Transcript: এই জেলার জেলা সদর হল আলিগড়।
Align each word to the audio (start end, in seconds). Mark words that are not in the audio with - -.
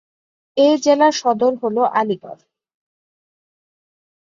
এই 0.57 0.73
জেলার 0.75 1.13
জেলা 1.13 1.19
সদর 1.19 1.53
হল 1.61 1.77
আলিগড়। 1.99 2.41